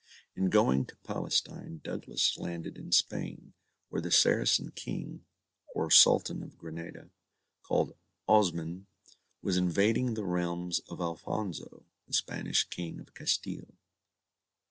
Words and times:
In 0.35 0.49
going 0.49 0.87
to 0.87 0.95
Palestine 1.03 1.79
Douglas 1.83 2.35
landed 2.39 2.75
in 2.75 2.91
Spain, 2.91 3.53
where 3.89 4.01
the 4.01 4.09
Saracen 4.09 4.71
King, 4.71 5.25
or 5.75 5.91
Sultan 5.91 6.41
of 6.41 6.57
Granada, 6.57 7.11
called 7.61 7.93
Osmyn, 8.27 8.87
was 9.43 9.57
invading 9.57 10.15
the 10.15 10.25
realms 10.25 10.79
of 10.89 11.01
Alphonso, 11.01 11.85
the 12.07 12.13
Spanish 12.13 12.63
King 12.63 12.99
of 12.99 13.13
Castile. 13.13 13.75